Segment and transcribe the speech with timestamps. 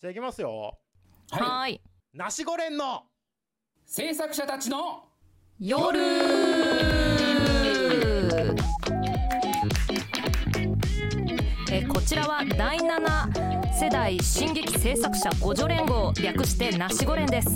[0.00, 0.78] じゃあいきますよ。
[1.32, 1.80] はーい。
[2.14, 3.02] ナシゴレンの。
[3.84, 5.08] 制作者たちの。
[5.58, 7.07] 夜
[11.70, 17.48] えこちらは第7世代進撃制作者互助連合略してナシゴ連です。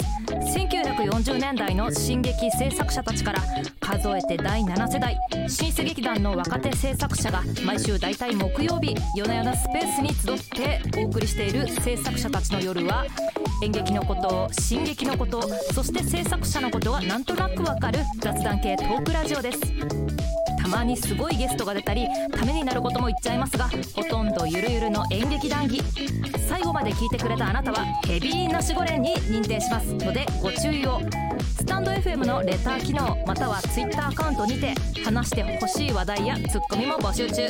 [0.56, 3.40] 1940年代の進撃制作者たちから
[3.80, 13.06] 数えて第7世代新世劇団の若手制作者が毎週大体木曜日夜な夜なスペースに集ってお送りしている制作者たちの夜は
[13.62, 15.43] 演劇のこと進撃のこと
[15.74, 20.32] そして制作者のことがなんとなくわかる雑談系トークラジオです。
[20.62, 25.82] たまにすごいゲストが出たりためになることも言っちゃいますがほとんどゆるゆるの演劇談義
[26.48, 29.93] 最後まで聞いてくれたあなたはヘビーなしごれんに認定します。
[29.94, 31.00] のでご注意を。
[31.57, 37.48] スタンド FM のレター機能または Twitter アカウントにて話してほしい話題やツッコミも募集中。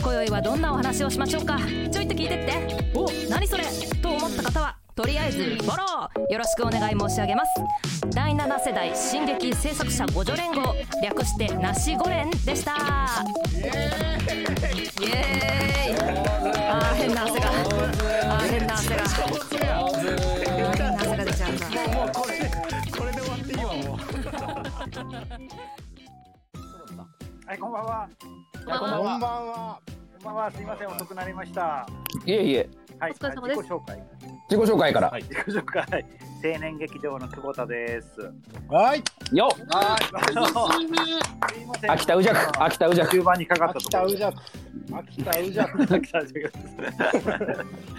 [0.00, 1.58] 今宵はどんなお話をしましょうか。
[1.90, 2.92] ちょいと聞いてって。
[2.94, 3.64] お何それ。
[4.00, 7.52] と思った方はとりあえずフォローよろしくお願い申し上げます。
[8.10, 12.72] 第7世代進撃制作者互助連合略してなしご連でした。
[13.54, 13.60] イ
[15.06, 15.96] エーイ。
[16.68, 17.46] あー変な汗が。
[17.48, 19.04] あー変な汗が。
[19.04, 19.14] あー
[20.74, 22.50] 変な汗が出ちゃったもうこれ
[22.90, 23.98] これで終わっていいわもう
[27.46, 27.54] は。
[27.54, 28.08] い、こんばんは。
[28.66, 29.80] こんばんは。
[30.20, 30.50] こんばんは。
[30.50, 31.86] すいません、遅くなりました。
[32.26, 32.68] いえいえ。
[32.98, 33.60] はい、お疲れ様です。
[33.60, 34.02] 自己紹介。
[34.48, 36.04] 自己紹介から、自己紹介。
[36.44, 38.08] 青年劇場の久保田です。
[38.68, 39.02] はい。
[39.36, 40.04] よはい。
[40.04, 44.24] すいません秋田うじゃく秋田うじゃく中盤にかかったところで。
[44.24, 44.42] 秋田うじゃく
[44.94, 46.52] 秋田うじゃく秋田うじゃく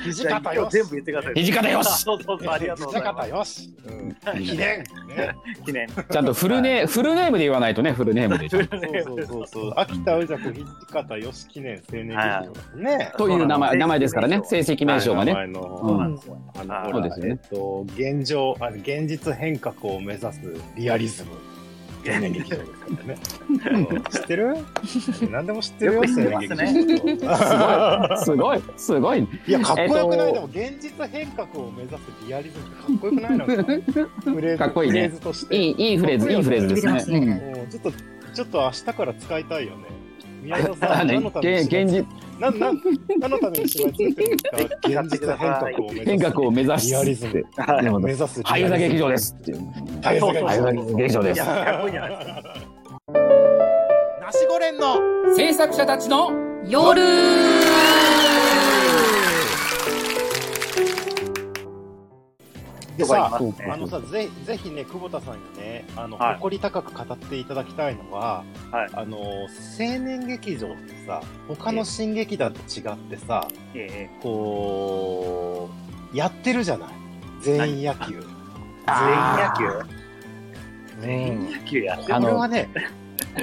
[0.06, 1.34] 土じゃあ方よ全部言ってください。
[1.44, 2.04] 土方よし。
[2.04, 3.64] そうそうそう、ありがとうござ土方います。
[3.64, 3.76] よし。
[3.88, 4.58] うん記念。
[4.58, 4.86] ね
[5.66, 5.88] 記念。
[6.10, 8.48] ちゃんとフルネフルネームで言わないとねフルネームで。
[8.50, 9.74] そうそうそうそう。
[9.76, 13.12] 秋田うじゃく土方よし記念青年劇場ね。
[13.18, 14.42] という名前名前ですからね。
[14.46, 15.90] 成績名称がね、名前のうん。
[15.90, 16.38] そうなんですよ。
[16.56, 17.32] あの、そうですよね。
[17.32, 20.40] えっと、現現実変革を目指す
[20.76, 21.32] リアリズム。
[22.02, 23.18] 劇場ですからね。
[23.72, 24.56] うん知ってる？
[25.30, 26.14] 何でも知ってるよ、す。
[28.24, 33.54] すごいすごいいや、かっこよくない、えっとでも、現実変革を目指すリアリズムかっこよくないなんか。
[33.54, 35.58] フレーズ、かっこいいねフレーズとして。
[35.58, 37.92] いいいいフレーズいいフレーズですねちょっと、
[38.34, 39.99] ちょっと明日から使いたいよね。
[40.42, 41.20] 宮田さん、何？
[41.22, 42.06] のために現現実。
[42.40, 42.72] なな
[43.20, 44.58] 何のために芝居作ってるんですか？
[45.02, 46.06] 現実変革を目指す。
[46.06, 47.34] 変革を目指すリアリズム。
[48.00, 48.78] 目指す俳優座。
[48.78, 49.58] 劇場ですっていう。
[50.02, 50.28] 俳優座
[50.98, 51.24] 劇場。
[51.24, 51.42] です。
[54.22, 54.96] ナシゴレンの
[55.36, 56.32] 制作者たちの
[56.68, 57.02] 夜
[63.00, 63.40] でさ
[63.72, 66.36] あのさぜぜひね久保田さんにねあの、はい。
[66.36, 68.90] 誇り高く語っていただきたいのは、はい。
[68.94, 75.70] あの青年劇場ってさ他の新劇団と違ってさ、えこ
[76.14, 76.90] うやってるじゃない？
[77.42, 78.16] 全員野球。
[78.16, 78.22] え
[79.00, 79.86] 全員野球？
[81.02, 81.52] 全員。
[81.52, 82.70] 野球やってであのこれはね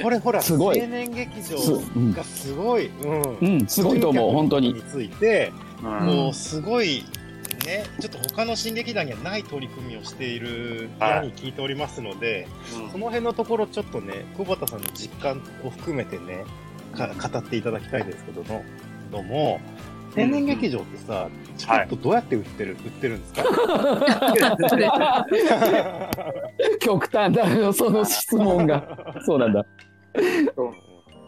[0.03, 0.87] これほら青すごい。
[0.87, 1.57] 年劇場
[2.13, 3.39] がすごい、うん。
[3.41, 5.51] うんすごいと思う本当にについて、
[5.83, 7.05] うんもうすごい
[7.67, 11.11] ねちょっと他の新劇団にはない取り組みをしているはい。
[11.17, 12.47] やに聞いておりますので、
[12.85, 12.91] うん。
[12.91, 16.45] その辺のところちょっとね、久保田さんの実感を含めてね、
[16.95, 18.65] か語っていただきたいんですけども、
[19.13, 19.61] ども、
[20.15, 21.29] 天然劇場ってさ、
[21.59, 23.45] チケットどうやって売ってる、売ってるんですか？
[26.81, 29.15] 極端だよその質問が。
[29.27, 29.65] そうなんだ。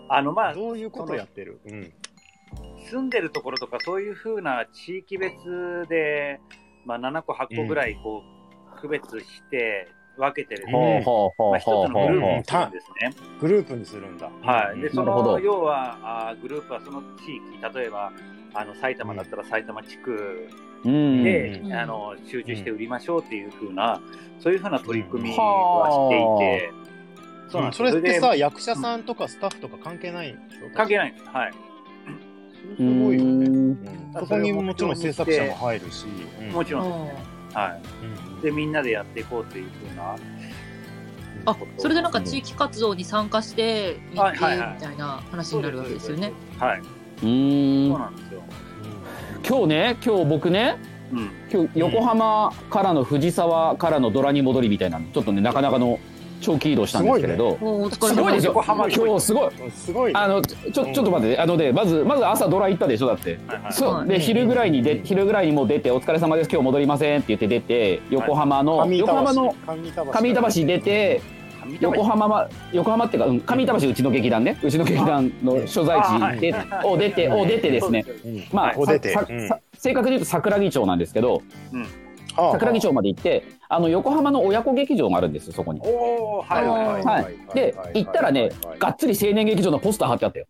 [0.09, 1.60] あの、まあ、どういうことやってる？
[1.66, 1.93] うん。
[2.91, 5.34] 住んでるところとかそういうふうな地域別
[5.88, 6.41] で、
[6.84, 8.22] まあ、7個8個ぐらいこ
[8.76, 13.28] う、区別して分けてるんで、まあ、う一つのグループほにするんですね。
[13.41, 14.31] グループにするんだ。
[14.43, 14.94] はい、でうん。
[14.94, 18.12] その要はあーグループはその地域例えば
[18.54, 20.48] あの埼玉だったら埼玉地区
[20.84, 21.72] で、うん。
[21.72, 24.00] あの集中して売りましょうっていうふうな、
[24.41, 26.72] そういうふうな取り組みはしていて、
[27.48, 30.71] そうなんですそれってでさ、役者さんとかスタッフとか関係ないんでしょ？
[30.75, 31.12] 関係ない。
[31.12, 31.27] んです。
[31.28, 31.53] はい。
[32.77, 33.77] すごいよね。
[34.15, 36.06] そこにもちろん制作者も入るし。
[36.41, 36.91] うんもちろん、うん
[37.54, 38.42] はうんい。
[38.42, 40.16] でみんなでやっていこうっていうふうな。
[41.47, 46.33] あそれでなんか地域活動に参加してみてみはいはいはいたいな話になるわけですよね。
[46.59, 46.81] はい。
[46.81, 46.84] う
[47.21, 48.42] そんうなんですよ。
[49.48, 50.77] 今日ね今日僕ね
[51.13, 51.31] うん。
[51.51, 55.98] 今日横浜からの藤沢からのドラに戻りみたいなちょっとねなかなかの
[56.41, 57.59] 長期移動したんですけれど、
[57.91, 60.13] すごいでしょ横浜今日すごいうんすごい。
[60.13, 60.19] ね。
[60.19, 61.29] あのちょちょっと待って。
[61.31, 63.39] ねあのでまずまず朝ドラ行ったでしょだって。
[63.47, 63.73] はいはい。
[63.73, 63.95] そう。
[63.95, 64.09] はい。
[64.09, 69.55] で昼ぐらいにで昼ぐらいにもう出て「お疲れ様です今日戻りません」って言って出て横浜の上板橋横浜の
[70.13, 71.21] 上板橋出て
[71.81, 74.59] 横浜は横浜っていうか、うん、上板橋うちの劇団ね。
[74.63, 76.01] うちの劇団の所在
[76.37, 76.55] 地で
[76.85, 78.05] を出てを出てですね。
[78.53, 78.75] まあ
[79.79, 81.35] 正確に言うと桜木町なんですけど。
[81.35, 81.41] は
[81.75, 82.08] あ
[82.53, 85.81] 桜木町まで行ってあの横浜の親子劇場があるんですよそこに。
[85.83, 86.65] おおはい
[87.05, 90.47] はいで行ったらねがっつり青年劇場のポスター貼ってあったよ。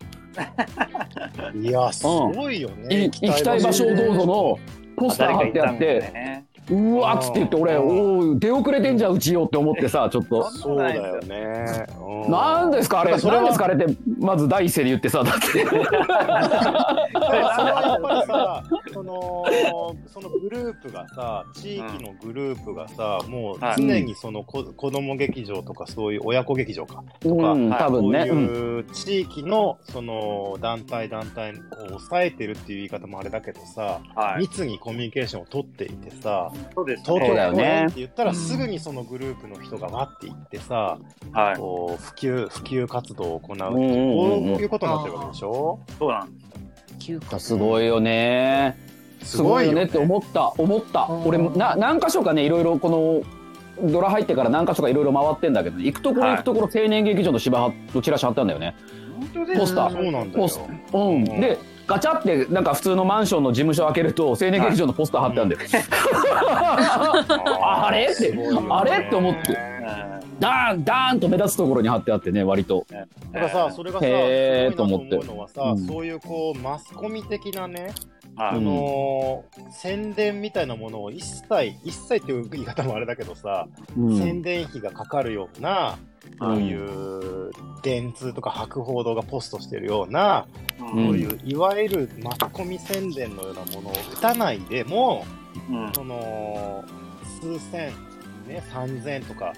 [1.54, 3.06] いや、すごいよね。
[3.06, 4.58] い行きたい場所をどうぞの
[4.96, 6.44] ポスター貼ってあって、ね。
[6.70, 10.50] うわっつって言って俺うんおー出遅れてんじゃんうちよって思ってさ ちょっと。
[10.50, 11.86] そうだよね。
[12.26, 15.64] うなんですかあれそれですかあれってまず第一声で言ってさだって。
[15.66, 18.62] それはやっぱりさ、
[18.92, 19.44] その、
[20.06, 34.40] そのグループがさ、地域のグループがさ、もう常にそのこ子供劇場とかそういう親子劇場か、うん多分ね、そううんいう地域のその団体団体を抑えてるっていう言い方もあれだけどさ、はい。
[34.42, 37.86] 密にコミュニケーションを取っていてさ、そうです東京だよね。
[37.88, 40.98] って言ったらすぐにそのグループの人がわって行ってさ、
[41.32, 41.56] はい。
[41.56, 45.80] こう普及、普及活動を行うっていう、こういうことになってるわけでしょ？
[45.98, 46.44] そうなんで
[47.38, 47.38] す。
[47.38, 48.76] すごいよね。
[49.22, 49.84] すごいよね。
[49.84, 51.06] って思った思った。
[51.10, 51.26] うん。
[51.26, 53.24] 俺もな何箇所かねいろいろこ
[53.82, 56.30] のドラ入ってから何箇所かいろいろ回ってんだけど行くところはい。
[56.32, 58.74] 行くところ青年劇場の芝のチラシ貼ったんだよね。
[59.18, 59.92] 本当ですポスター。
[59.92, 60.44] そうなんだよ。
[60.44, 60.48] ポ。
[60.48, 60.60] ス
[60.92, 61.24] うん、うん。
[61.24, 61.58] で
[61.88, 65.60] ガチャってなんか普通のマンションの事務所開けると青年劇場のポスター貼ってあるんだよ、
[67.60, 68.04] あれ？
[68.12, 68.34] って
[68.70, 69.06] あれ？
[69.06, 69.58] って思って。
[70.38, 72.86] ダーンダーンと目立つところに貼ってあってね割と。
[73.32, 75.86] だからさ、それがさ、へーすごいなと思うのはさ、と思って。
[75.88, 77.92] そういうこう、マスコミ的なね、
[78.36, 78.60] あはい。
[78.60, 84.16] のー宣伝みたいなものを一切、一切っていう言い方もあれだけどさ、うん。
[84.18, 85.98] 宣伝費がかかるような、
[86.38, 87.50] こういう
[87.82, 90.46] 電通とか博報堂がポストしてるような、
[90.78, 95.24] うこういういわゆるマスコミ宣伝のようなものを打たないでも、
[95.72, 95.92] ん。
[95.94, 96.84] その
[97.40, 97.92] 数千、
[98.46, 99.52] ね、3000とか、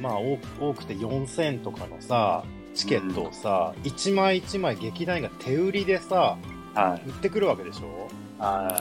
[0.00, 6.38] まあ多多くて4000とかのさ、チケットをさ、一枚一枚劇団員が手売りでさ、
[6.74, 7.08] はい。
[7.08, 8.08] 売ってくるわけでしょ？
[8.38, 8.78] は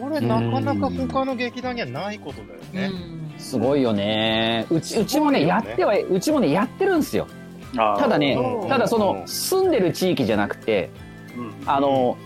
[0.00, 2.90] これなかなか他の劇団にはないことだよね。
[3.38, 4.66] すごいよね。
[4.70, 5.46] うちうちもねね。
[5.46, 7.26] やってはうちもねやってるんですよ。
[7.74, 8.68] ただねうん。
[8.68, 10.90] ただそうんの住んでる地域じゃなくて
[11.36, 11.54] うん。
[11.66, 12.16] あの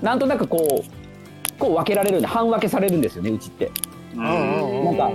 [0.00, 3.70] なんとなくこうこう分けられるんで半分けされるんですよねうちって。
[4.14, 4.22] うん。
[4.22, 5.10] なんか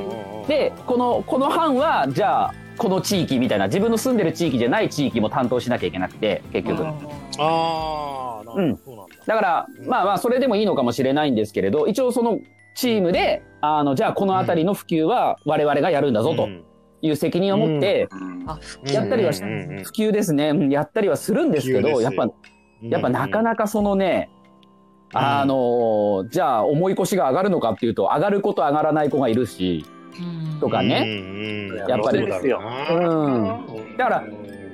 [0.47, 6.85] でこのこの班はじゃあこの地域みたいな自分の住んでる地域じゃない地域も担当しなきゃいけなくて結局。
[7.39, 9.07] ああ、なるほど、そうなん。
[9.09, 9.15] だ。
[9.25, 12.39] だからまあまあそれでもいいのかもしれないんですけれど一応その
[12.75, 16.63] チームであのじゃあこの辺りの普及は我々がやるんだぞとうん。
[17.03, 18.09] いう責任を持って
[18.91, 19.83] やったりはしうんうんうん。
[19.83, 22.27] 普及ですねうんやったりはするんですけどやっぱ
[22.81, 24.37] やっぱなかなかそのね、うん
[25.13, 29.85] あのじゃあ重い腰が上がるのかっていうと上がる子と上がらない子がいるし
[30.59, 32.59] とかね、やっぱりそうだろ
[32.97, 33.97] うな。
[33.97, 34.23] だから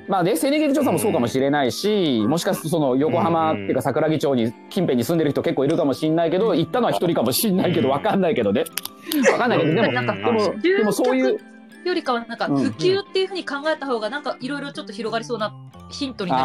[0.06, 8.64] まあね、青年劇場さんもそうかもしれないし、もしかするとその横浜っていうか桜木町に近辺に住んでる人結構いるかもしれないけど、行ったのは一人かもしれないけど、わかんないけどね。
[9.32, 11.38] わかんないけど、でも、なんかでも、でもそういう、
[11.84, 12.56] よりかはなんかうん。
[12.56, 15.54] 普及っていうふうに考えた方がなんかいろいろちょっと広がりそうな
[15.90, 16.36] ヒントにな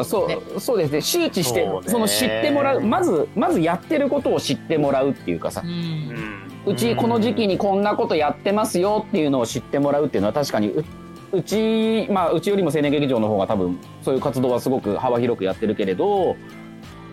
[0.00, 0.56] りそうなそですね。
[0.56, 1.00] う、そうですね。
[1.00, 5.62] 周知してその知ってもらう、まず、まずやってることを知ってもらうっていうかさ。
[5.64, 10.84] う、んうんうちこの時期にこんなことやってますよっていうのを知ってもらうっていうのは確かに、う
[11.32, 16.36] うち、まあ、うちよりも青年劇場の方が多分、そういう活動はすごく幅広くやってるけれど、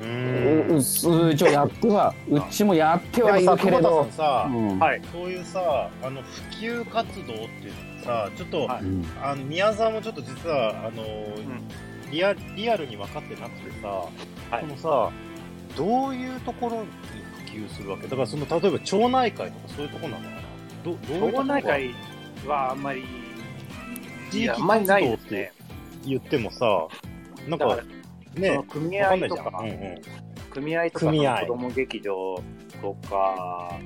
[0.01, 0.67] うん。
[0.69, 4.03] うううちをやっては、うちもやってはいるけれど。
[4.05, 4.79] さん、さ、うん。
[4.79, 5.01] はい。
[5.11, 8.83] そういうさ、あの、普及活動っていうのさ、ちょっと、はい。
[8.83, 11.03] うんあの、宮沢もちょっと実は、あの、
[12.11, 14.61] リアリアルに分かってなくてさ、はい。
[14.61, 15.11] このさ、
[15.75, 16.87] どういうところに
[17.53, 20.41] 普及するわけだから、その、例えば町内会とかそういうところなのかな？
[20.83, 21.95] どどういう町内会
[22.47, 23.03] はあんまり、
[24.31, 25.51] 地域活動って。
[26.05, 26.87] 言ってもさ、
[27.47, 27.77] なんか
[28.35, 28.99] ねの、組。
[28.99, 30.01] 合とかうん、うん。
[30.51, 32.41] 組合とか、組合子供劇場
[32.81, 33.79] とか、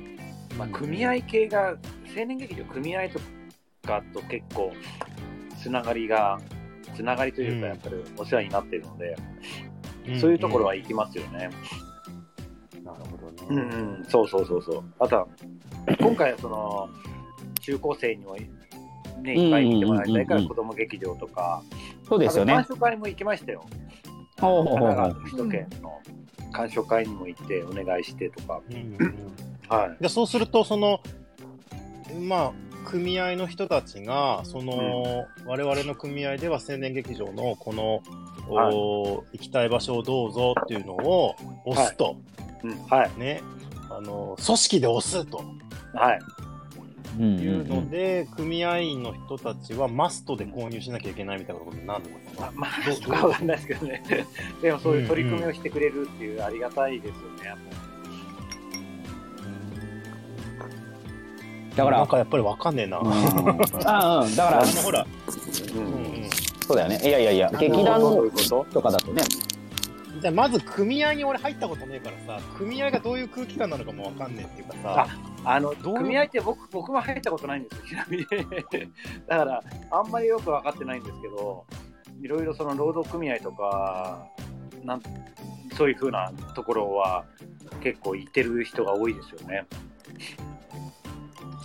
[0.57, 1.75] まあ、組合系が、
[2.17, 3.19] 青年劇場組合と
[3.85, 4.71] かと結構、
[5.61, 6.39] つながりが、
[6.95, 9.15] つながりというか、うんやっぱりお世話になってるので、
[10.19, 11.37] そういうところは行きますよね。
[11.37, 11.86] なるほ
[13.05, 13.47] どね。
[13.49, 14.83] うんうん、そうそうそうそう。
[14.99, 15.27] あとは、
[15.99, 16.89] 今回はその、
[17.61, 21.61] 中高生にも、ね、いっぱい見てもらいたいから、うんうんうんうん子供劇場とか、
[22.07, 22.67] そうですよね鑑。
[22.67, 23.63] 賞会も行きましたよ。
[24.39, 26.01] ほうほうほう首都圏の
[26.51, 28.61] 鑑賞会にも行って、お願いしてとか。
[28.69, 29.15] うんうん
[29.69, 29.89] はい。
[29.99, 31.01] じゃあそうすると、その、
[32.21, 32.51] まあ、
[32.85, 38.01] 組合の人たちが、その、我々の組合では青年劇場のこの、はい
[38.49, 41.35] お行きたい場所をどうぞっていうのを
[41.65, 42.46] 押すと、うん、
[42.89, 43.19] はい。
[43.19, 43.41] ね、
[43.89, 45.43] あの、組織で押すと。
[45.93, 46.19] はい。
[47.19, 52.09] うんいうので、組合員の人たちはマストで購入しなきゃいけないみたいなことになるの
[52.39, 52.51] かな。
[52.51, 54.03] ままあ、そこはわかんないですけどね。
[54.61, 57.57] でもそういう取り組みをしてくれるっていうありがたいですよね、やっ
[61.75, 62.99] だからなんかやっぱりわかんねえな。
[62.99, 63.07] うん
[63.85, 65.01] あうんだからあのほら。
[65.03, 66.29] ううんんうん
[66.67, 68.65] そうだよねいやいやいや劇団どういうこと？
[68.73, 69.21] とかだとね
[70.19, 75.07] じゃあまず組合に俺入ったことねえからさ、組合がどういう空気感なのかもわかんねえっていうかさ、
[75.43, 78.25] あの、組合って僕、僕も入ったことないんですよ、ちなみに。
[79.27, 81.65] だから、あんまりよく分かってないんですけど、
[82.21, 84.27] いろいろその労働組合とか、
[84.83, 85.01] なん
[85.75, 87.25] そういうふうなところは
[87.81, 89.65] 結構行ってる人が多いですよね。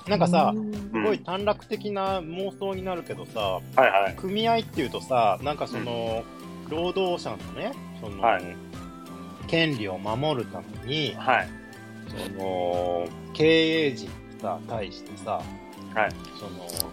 [0.08, 4.14] なんかさ、うんすごい短絡的な妄想になるけどさ、はいはい。
[4.14, 6.22] 組合っていうとさ、なんかその、
[6.68, 8.56] 労働者のね、その、はい
[9.52, 11.48] 権利を守るために、はい。
[12.08, 15.42] その、経営陣にさ、対してさ、
[15.94, 16.10] はい。
[16.38, 16.90] その、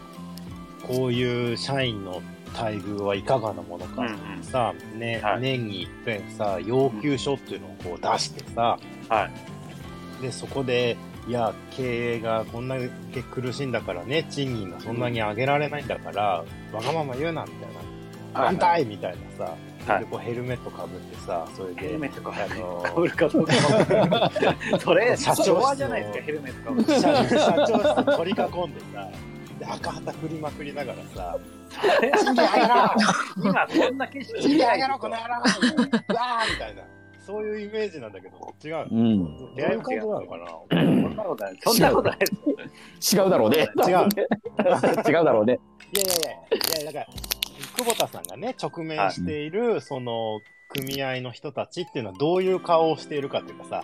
[0.86, 2.22] こういう社員の
[2.54, 9.30] 待遇はいかがなものかってさ、ね、はい年に一遍さ、要求書っていうのをこう出してさ、は
[10.20, 10.22] い。
[10.22, 10.98] で、そこで、
[11.30, 12.76] いや、経営がこんだ
[13.14, 17.80] け苦しいんだからね、賃金がそんなに上げられないんだから、わがまま言うな、みたいな。
[17.80, 17.90] はい
[18.32, 19.56] 反対みたいなさ、
[19.90, 24.80] そはいれでこうヘルメットかぶってさ、それでヘル、メットかあのかぶるかどうかわかんない。
[24.80, 26.88] それ、社長じゃないですか、ヘルメットかぶる。
[26.88, 29.10] 社社長室取り囲んでさ、
[29.60, 31.38] で赤旗振りまくりながらさ、
[33.38, 36.84] 今、そんな景色見ないこの野郎うわーみたいな。
[37.26, 38.88] そういうイメージなんだけど、違う。
[38.92, 41.60] うんどういう感じなのかなそんなことない。
[41.62, 42.18] そんなことない。
[42.20, 44.08] 違うだろうね違う。
[45.08, 45.60] 違うだろうね
[45.94, 47.39] いやいやいや、いやだから、
[47.80, 53.84] 久保田さんがね、直面している、その、組合の人たちっていうのはどういう顔をしているかっていうかさ、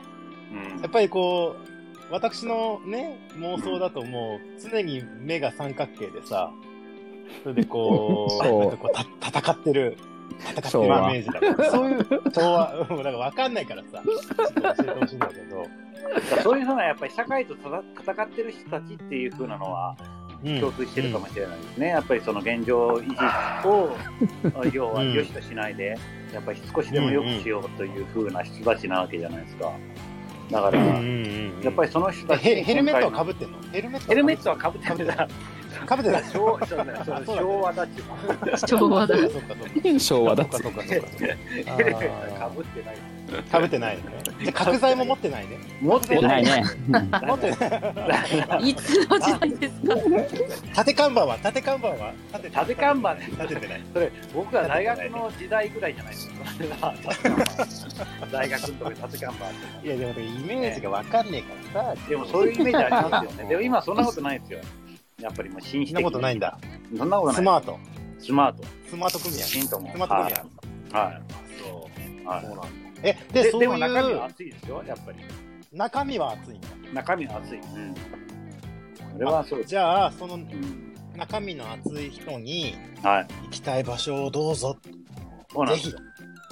[0.51, 0.81] うん。
[0.81, 1.55] やっぱりこ
[2.09, 6.51] う、私のね、妄想だともう、常に目が三角形でさ、
[7.43, 8.59] それでこう、 そう。
[8.59, 9.97] なんかこうた、戦ってる、
[10.39, 15.65] 戦ってるイメージだから、そういう、調和、うん、なんかわかんないからさ、ちょっと教えてほしいんだけど、
[16.43, 20.25] そういうふうな、やっぱり社会と戦ってる人たちっていうふうなのは、うん
[20.59, 21.87] 共通してるかもしれないですね。
[21.87, 23.97] やっぱりその現状維持を、
[24.71, 25.97] 要は良しとしないで、
[26.33, 29.71] やっぱり少しでも良くしようというふうな人たちなわけじゃないですか。
[30.51, 33.57] だから、うんうんうんやっぱりその人たちヘヘルメットはかぶぶってんの？
[33.71, 35.07] ヘルメットヘルメットはかぶってる
[35.86, 36.24] かかぶってない。
[36.32, 37.88] 昭昭和だ
[38.68, 39.15] 昭和だ。
[40.00, 41.00] 昭和だかかぶって
[42.84, 42.98] ない。
[43.51, 44.18] かぶってないのね。
[44.44, 45.58] じゃあ角材も持ってないね。
[45.82, 46.63] 持ってないいね
[47.25, 48.70] 持ってない。
[48.70, 49.96] いつの時代ですか？
[50.75, 51.38] 縦看板は？
[51.39, 52.13] 縦看板は？
[52.34, 53.84] 縦縦看板立ててない。
[53.94, 56.94] それ僕が大学の時代ぐらいじゃないですか。
[58.32, 59.46] 大学のとこに立て看板
[59.84, 62.01] いやでもねイメージがわかんねえからさ。
[62.08, 63.50] でもそういうイメージありますよね。
[63.50, 64.60] でも今そんなことないですよ。
[65.25, 66.60] やっぱりもう紳士的そんなことないんだ。
[66.96, 67.36] そんなことない。
[67.36, 67.79] スマート。
[68.20, 68.63] スマート。
[68.88, 69.46] スマート組合。
[69.46, 69.91] ヒントも。
[69.91, 70.50] スマート組
[70.94, 71.00] 合。
[71.00, 71.22] はい。
[71.60, 71.89] そ
[72.24, 72.27] う。
[72.27, 72.46] はい。
[72.46, 72.67] そうなんだ。
[73.01, 74.10] え、でで、そうでも中身は？
[74.10, 75.17] いう熱いですよ、やっぱり。
[75.74, 76.67] 中身は熱いんだ。
[76.94, 77.58] 中身は熱い。
[77.58, 77.96] うん。
[79.13, 79.65] それはそう。
[79.65, 80.94] じゃあ、そのうん。
[81.17, 83.27] 中身の熱い人にはい。
[83.46, 84.77] 行きたい場所をどうぞ。
[84.84, 85.01] ぜひ
[85.51, 86.00] そうなんですよ。、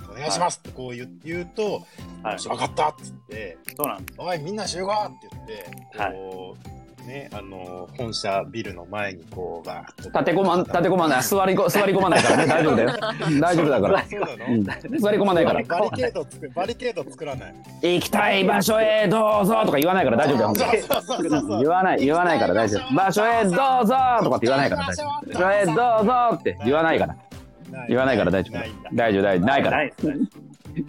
[0.09, 1.85] お願いしますってこう言う言うと、
[2.23, 2.37] はい。
[2.37, 4.19] 分かったっつって、そうなんです。
[4.19, 5.65] おい、みんな集合って言って、
[6.11, 11.23] こう、ね、あの、本社ビルの前にこう、が立て込まん立て込まない。
[11.23, 12.47] 座りこ座り込まないからね。
[12.47, 12.89] 大丈夫だよ。
[13.41, 14.03] 大丈夫だから。
[14.99, 15.63] 座り込まないから。
[15.63, 17.55] バリケード作る、バリケード作らない。
[17.81, 20.17] 行きたい場所へどうぞとか言わないから。
[20.17, 20.79] 大丈夫だよ。
[20.81, 21.59] そうそうそうそう。
[21.59, 22.53] 言わない言わないから。
[22.53, 22.95] 大丈夫。
[22.95, 23.25] 場所。
[23.25, 24.83] へどうぞとかって言わないから。
[24.87, 25.51] 大丈夫場所。
[25.51, 27.15] へどうぞって言わないから。
[27.87, 28.31] 言わないから。
[28.31, 28.95] 大丈夫。
[28.95, 29.47] 大丈夫大丈夫。
[29.47, 29.77] ないから。
[29.77, 29.87] ない。
[29.89, 30.15] ですね。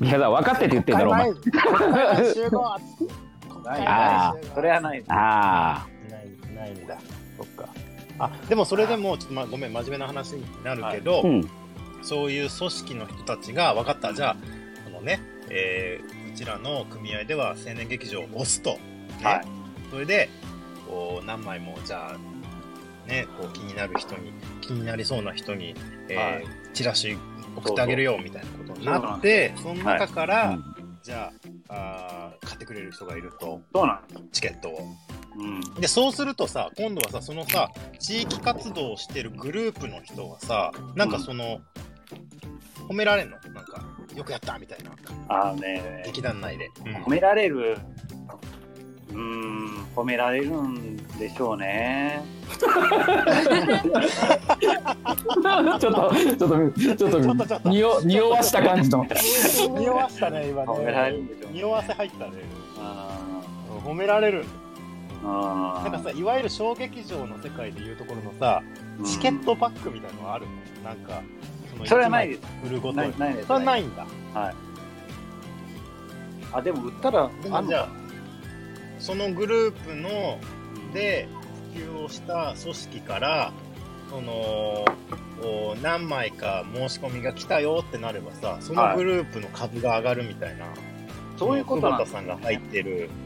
[0.00, 1.32] いやだ分かってって言ってんだろお前。
[1.32, 2.76] 国会集合
[3.66, 4.98] あそれはない。
[4.98, 5.08] です。
[5.10, 5.86] あ
[6.64, 6.98] ないんだ。
[7.36, 7.68] そっか。
[8.18, 11.50] あ、でもそれでも、ちょっとまあごめん、真面目な話になるけど、あうん。
[12.02, 14.36] そういう組織の人たちが、分かった、じゃあ、
[14.84, 18.70] このね、えーうちらの組合では青年劇場を押すと。
[18.72, 18.78] ね。
[19.22, 19.46] はい。
[19.88, 20.28] それで、
[20.88, 25.76] こう、何枚も、じゃあ、ね、こう気になる人に、気になりそうな人に、
[26.08, 26.44] えーはい。
[26.72, 27.16] チラシ
[27.56, 30.58] 送ってあげるよ、みたいなことになって、その中から、
[31.04, 31.30] じゃ
[31.68, 33.60] ああー買ってくれる人がいると。
[34.32, 34.80] チケットを。
[35.36, 35.60] うん。
[35.80, 41.60] で、そうするとさ、今度はさ、そのさ、地域活動をしてるグループの人はさ、なんかその、
[42.88, 43.36] 褒められんの？
[43.52, 43.82] なんか、
[44.14, 44.92] よくやったみたいな。
[45.28, 46.70] あのね、劇団内で。
[47.04, 47.78] 褒められる、
[49.10, 52.22] うーん、褒められるんでしょうね。
[52.54, 52.74] ちょっ
[55.78, 59.06] とちょっとちょっとちょっとちょっと匂匂わした感じの
[59.78, 61.22] 匂わしたね、今褒められるね。
[61.24, 61.52] んでしょうね。
[61.54, 62.32] 匂わせ入ったね。
[62.78, 63.18] あ
[63.84, 64.44] 褒められる。
[65.24, 68.62] あなんかさ、いわゆる小劇場の世界でいうところのさ、
[69.04, 70.46] チケットパックみたいなのはある
[70.82, 70.90] の？
[70.90, 71.22] なんか、
[71.70, 73.10] そのそれはないです売るごとに。
[73.10, 74.06] ないないですそれはないんだ。
[74.34, 74.54] はい。
[76.52, 77.88] あ、でも売ったら、でもじゃあ、
[78.98, 80.38] そのグループの、
[80.92, 81.26] で、
[81.74, 83.52] 普及をした組織から、
[84.10, 84.84] その、
[85.42, 90.66] お何枚か申し込みが来たよってなればさ、そのグループの株が上がるみたいな。
[91.36, 93.23] そういうことなん久保田ですさんが入ってる、うん。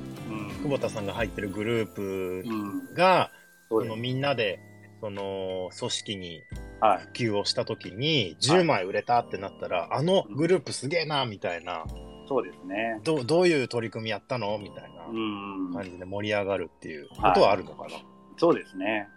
[0.62, 2.94] 久保田さんが入ってるグループうん。
[2.94, 3.30] が、
[3.68, 4.60] そのみんなで、
[5.00, 6.42] その組織に
[6.80, 6.98] はい。
[6.98, 11.84] 普及をしたときに、10枚売れたってなったら、あのグループすげえな、みたいな、
[12.28, 13.00] そうですね。
[13.04, 14.58] どうどういう取り組みやったの？
[14.58, 15.72] みたいなうん。
[15.72, 17.90] 感じで盛り上がるっていうことはあるのかな？
[18.36, 19.08] そうですね。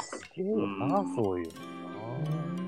[0.00, 1.52] すげえよなそういうの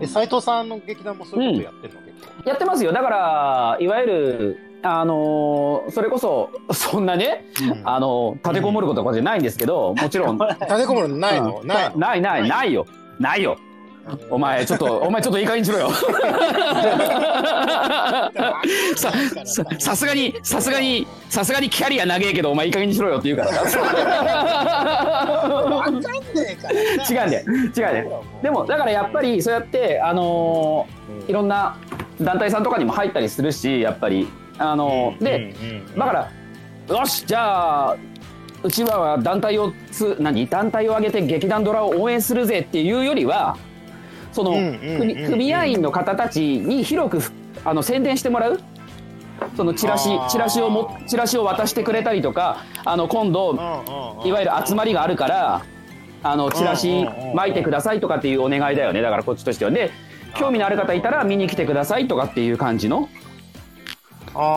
[0.00, 2.48] え、斎藤さんの劇団もそういうことやってるの、結構。
[2.50, 2.92] やってますよ。
[2.92, 7.46] だから、いわゆる、あのーそれこそ、そんなね、
[7.84, 11.98] あのー立てこもることとかじゃないんですけど、もちろん、立てこもるのないの、うんないの？
[11.98, 12.86] ないない、ないよ。
[13.18, 13.56] ないよ。
[14.30, 15.90] お前、ちょっと、 お前ちょっといい加減にしろよ。
[18.96, 19.12] さ、
[19.44, 23.56] ささすがに、さすがに、さすがにキャリア長えけど、お前いい加減にしろよって言うからわ
[25.82, 26.06] かんね
[26.50, 27.44] えから違うんだよ。
[27.48, 28.22] 違うんだよ。
[28.42, 30.96] でも、だからやっぱり、そうやって、あのー
[31.30, 31.76] いろんな
[32.20, 34.28] 団体さんとかにも入ったりするし、やっぱり。
[34.58, 35.54] あのーで、、
[35.96, 36.30] だか
[36.88, 37.96] ら、よし、じゃあ、
[38.62, 40.48] うちは団体をつ、何？
[40.48, 43.56] 団体を挙げて劇団ドラを応援するぜっていうよりは、
[44.32, 47.20] その、うんうんうん組組合員の方たちに広く
[47.64, 48.60] あの宣伝してもらう？
[49.56, 53.54] そのチラシチラシをもチラシを渡してくれたりとかあの今度
[54.24, 55.62] いわゆる集まりがあるから
[56.22, 57.34] あのチラシうんうんうんうん。
[57.36, 59.02] 巻いてくださいとかっていうお願いだよね。
[59.02, 59.70] だからこっちとしては。
[59.70, 59.90] で
[60.34, 63.08] 興味のある方いたら見に来てくださいとかっていう感じの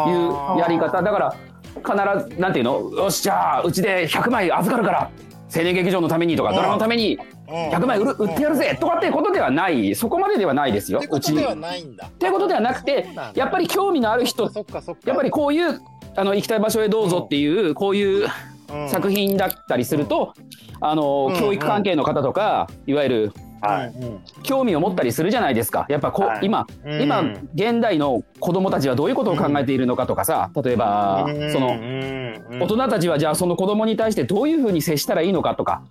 [0.07, 1.01] いうやり方。
[1.01, 1.35] だから
[1.75, 2.89] 必ずなんていうの？
[2.91, 5.11] よしじゃあうちで100枚預かるから
[5.55, 6.55] 青年劇場のためにとかうん。
[6.55, 7.17] ドラマのために
[7.47, 11.33] 100枚売る売ってやるぜとかっていうことではないそこまでではないですよってうち。
[11.33, 12.07] ことではいんだ。
[12.07, 14.43] っていうことではなくてやっぱり興味のある人。
[15.05, 15.79] やっぱりこういう
[16.15, 18.27] あの行きたい場所へどうぞっていうこういう
[18.71, 18.89] うん。
[18.89, 20.33] 作品だったりすると
[20.81, 21.39] あのうん。
[21.39, 23.87] 教育関係の方とかいわゆるはい。
[23.87, 25.85] うん興味を持ったりするじゃないですか。
[25.89, 26.45] やっぱこうはい。
[26.45, 27.01] 今うん。
[27.01, 27.21] 今
[27.53, 31.51] 現代の子供たちはどういうことを考えているのかとかさ例えばうん。
[31.51, 32.59] そのうん。
[32.61, 35.83] 大人たちはじゃあその子供に対してどういうふうに接したらいいのかとか。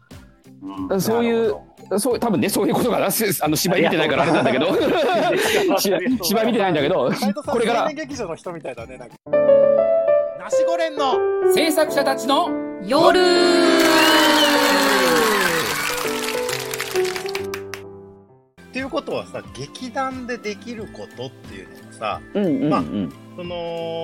[0.91, 1.01] うん。
[1.01, 1.55] そういう
[1.97, 4.67] そう多分ねそういうことがなす あの芝居見てないからあれなんだけど。
[5.79, 7.11] 芝居見てないんだけど
[7.47, 7.93] これから。
[7.93, 9.15] 劇場の人みたいだねなんか。
[10.39, 11.15] ナシゴレンの。
[11.55, 12.49] 制作者たちの
[12.85, 13.21] 夜
[18.99, 22.85] ことはさ劇団でできることっていうのがさうんうんうん、まあ
[23.37, 23.55] その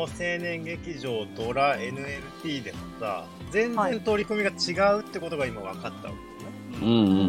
[0.02, 7.26] 青年劇場ドラ NLT でもさ全然取り組みが違うってことが今分かったわけうんうん。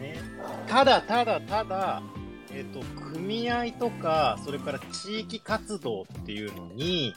[0.00, 0.16] ね。
[0.68, 2.02] ただただただ、
[2.52, 2.80] えっと
[3.12, 7.14] 組合とかそれから地域活動っていうのに、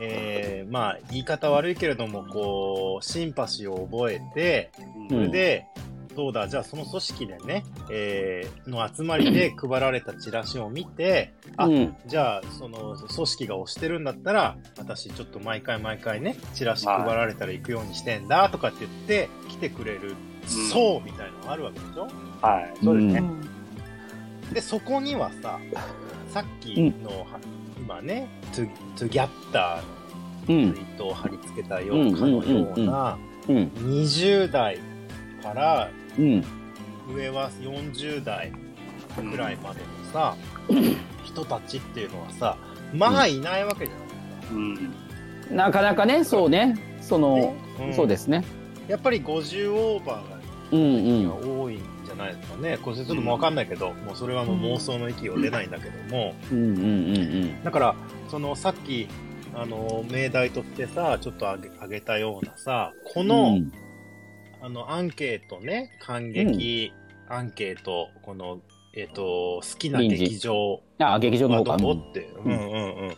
[0.00, 4.70] えーまあ言い方悪いけれどもこうシンパシーを覚えて
[5.08, 5.66] それで、
[6.14, 11.96] そうだ、じゃあその組織でね、えーの集まりで 配られたチラシを見て、あ、うん。
[12.06, 20.14] じゃあその組織が推してるんだったら、私ちょっと毎回毎回ね、チラシ配られたら行くようにしてんだとかって言って、来てくれる
[20.72, 22.08] 層みたいなのがあるわけでしょ、
[22.40, 22.84] はい。
[22.84, 23.22] そうですね。
[24.52, 25.58] で、そこにはさ、
[26.28, 27.26] さっきの、は
[27.78, 30.68] 今ね、トゥトゥギャッターうん。
[30.68, 33.18] のツイートを貼り付けたようかのような、
[33.48, 33.56] うん。
[33.76, 34.78] 20代
[35.42, 36.44] からうん。
[37.14, 38.52] 上は40代
[39.14, 40.36] くらいまでのさ、
[41.24, 42.56] 人たちっていうのはさ、
[42.94, 44.54] まあいないわけじゃないですか。
[44.54, 44.58] う
[45.54, 45.56] ん。
[45.56, 46.76] なかなかねそうね。
[47.00, 47.90] その、ね。
[47.90, 47.94] ん。
[47.94, 48.44] そうですね。
[48.88, 50.40] やっぱり50オーバーが
[50.72, 52.78] 多いんじゃないですかね。
[52.78, 57.64] これちょっともうわかんないけど、もうそれはもう妄想の域を出ないんだけども、うんうんうんうん。
[57.64, 57.94] だから、
[58.28, 59.08] そのさっき、
[59.54, 63.72] あの、命題としてさ、ちょっと上げ上げたようなさ、この、うん
[64.62, 66.92] あの、アンケートね、感激
[67.28, 68.60] アンケート、この、
[68.94, 71.76] えっ、と、好きな劇場あ劇場のか。
[71.76, 72.52] どこって、うん。
[72.52, 72.56] うんう
[73.10, 73.16] ん。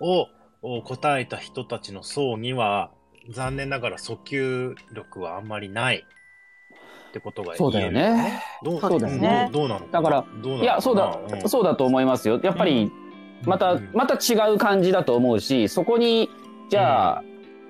[0.00, 0.28] を
[0.62, 2.90] を答えた人たちの層には、
[3.30, 6.04] 残念ながら訴求力はあんまりない。
[7.08, 8.42] ってことがそうだよね。
[8.62, 9.48] どうそうですね。
[9.52, 11.48] どうどうなのだから、どうなのいやそうだ、うん。
[11.48, 12.40] そうだと思いますよ。
[12.42, 12.90] やっぱり
[13.46, 16.28] また、うんまた違う感じだと思うしそこに
[16.70, 17.24] じゃあ、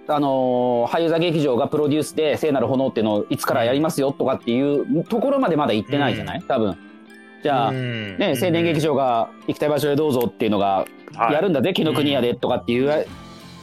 [0.06, 6.76] あのー俳優座劇場がプロデュースで聖なる炎っていうのをいつからやりますよとかっていうところまでまだ行ってないじゃない、多分。
[7.42, 8.18] じゃあ、うん。
[8.18, 11.32] ね、青年劇場が行きたい場所へどうぞっていうのがはい。
[11.32, 13.06] やるんだぜ、紀ノ国屋でとかっていう、っ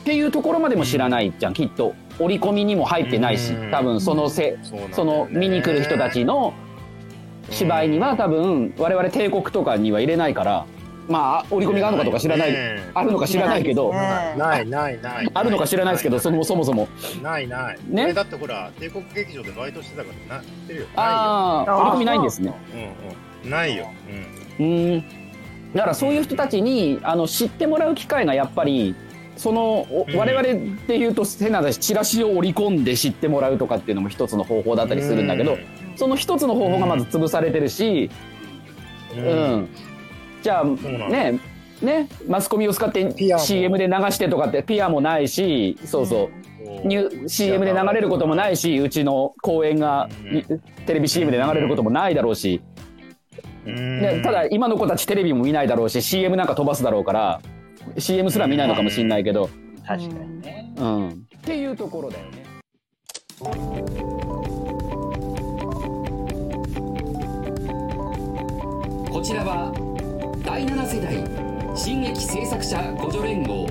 [0.04, 1.94] ていうところまでも知らないじゃん、きっと。
[2.20, 3.72] 織り込みにも入ってないしうん。
[3.72, 4.58] 多分そのせ
[4.92, 6.54] その見に来る人たちの
[7.50, 10.66] 芝居には多分我々帝国とかには入れないから
[11.08, 12.52] まあ織り込みがあるのかとか知らない。
[12.52, 13.92] ねあるのか知らないけど。
[13.92, 14.36] ね。
[14.38, 16.88] ないないないあるのか知らないですけどそのそもそも。
[17.22, 17.78] ないない。
[17.88, 18.04] ね？
[18.04, 20.88] 俺だってほら帝国劇場でバイトしてたからな知ってるよ。
[20.96, 22.54] ああ織り込みないんですね。
[23.44, 24.60] ないようんうん。
[24.60, 25.00] ないよ。
[25.00, 25.04] うん。
[25.74, 28.94] だからそういう人たちにあの知ってもらう機会がやっぱり
[29.38, 30.44] その我々
[30.88, 35.58] で言うと変な話チラシを織り込んで知ってもらうとかっていうのも一つの方法だったりするんだけど
[35.96, 38.10] その一つの方法がまず潰されてるし、
[39.16, 39.26] ううん
[39.62, 39.70] ん、
[40.42, 41.40] じゃあね
[41.82, 46.88] ねマスコミを使って CM で流してとかってピアもないしそうそう。
[46.88, 50.60] ニュ CM で流れることもないしうちの公演がうん。
[50.86, 52.62] テレビ CM で流れることもないだろうし、
[53.66, 57.42] うただ今の子たちテレビも見ないだろうし CM なんか飛ばすだろうから
[57.98, 59.50] CM すら見ないのかもしれないけど、
[59.86, 60.74] 確かにね。
[60.78, 62.44] うん、っていうところだよね。
[69.12, 69.91] こちらは
[70.44, 71.14] 第7世代。
[71.76, 73.68] 新劇制作者互助連合。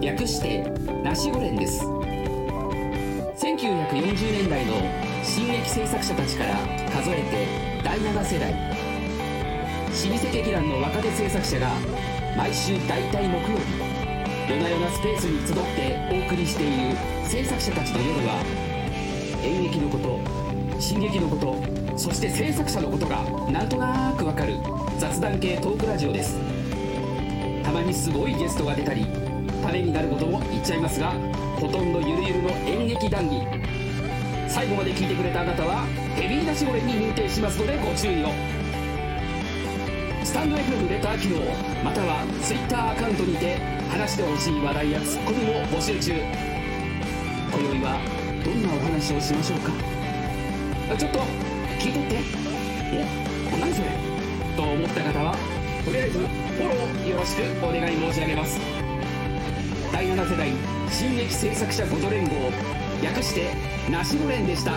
[0.00, 0.62] 略して
[1.02, 1.84] ナシゴ連です。
[3.36, 4.74] 1940年代の
[5.24, 6.54] 新劇制作者たちから
[6.90, 8.52] 数えて第7世代。
[8.52, 11.68] 老舗劇団の若手制作者が
[12.36, 13.92] 毎週大体木曜日
[14.48, 18.42] 夜な夜なスペースに集ってお送りしている制作者たちの夜は
[19.44, 24.81] 演劇のこと進撃のことそして制作者のことがなんとなくわかる。
[25.02, 26.38] 雑談系トークラジオです。
[27.64, 29.04] たまにすごいゲストが出たり
[29.60, 31.10] ためになることも言っちゃいますが
[31.58, 33.44] ほとんどゆるゆるの演劇談義。
[34.46, 38.28] 最後まで聞いてくれたあなたはヘビー出しゴレに認定しますのでご注意を。
[40.22, 41.40] スタンド FM レター機能
[41.82, 43.58] または Twitter アカウントにて
[43.90, 46.12] 話してほしい話題やツッコミも募集中。
[46.14, 47.98] 今宵は
[48.44, 49.72] どんなお話をしましょうか?
[50.96, 51.18] ちょっと
[51.82, 52.22] 聞いとって。
[53.52, 54.11] お何それ?
[54.56, 55.36] と思った方は
[55.84, 58.60] とりあえずフォローよろしくお願い申し上げます。
[59.92, 60.50] 第7世代
[60.90, 62.52] 新劇制作者互助連合
[63.02, 63.54] 略して
[63.90, 64.72] ナシゴ連でした。
[64.72, 64.76] う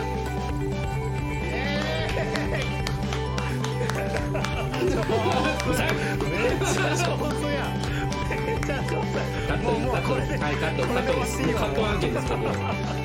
[5.70, 7.96] るさいめっちゃ上手やん。
[8.46, 9.16] めっちゃ上手
[9.48, 13.05] カットカットはいカットカットですカット案件ですここ